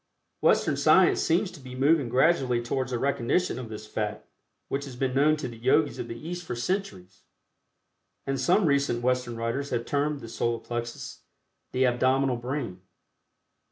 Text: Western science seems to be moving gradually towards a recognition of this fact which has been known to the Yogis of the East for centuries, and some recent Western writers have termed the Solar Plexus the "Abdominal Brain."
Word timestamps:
Western 0.41 0.75
science 0.75 1.21
seems 1.21 1.51
to 1.51 1.59
be 1.59 1.75
moving 1.75 2.09
gradually 2.09 2.59
towards 2.59 2.91
a 2.91 2.97
recognition 2.97 3.59
of 3.59 3.69
this 3.69 3.85
fact 3.85 4.25
which 4.67 4.85
has 4.85 4.95
been 4.95 5.13
known 5.13 5.37
to 5.37 5.47
the 5.47 5.57
Yogis 5.59 5.99
of 5.99 6.07
the 6.07 6.17
East 6.27 6.43
for 6.43 6.55
centuries, 6.55 7.25
and 8.25 8.41
some 8.41 8.65
recent 8.65 9.03
Western 9.03 9.35
writers 9.35 9.69
have 9.69 9.85
termed 9.85 10.19
the 10.21 10.27
Solar 10.27 10.57
Plexus 10.57 11.19
the 11.71 11.85
"Abdominal 11.85 12.37
Brain." 12.37 12.81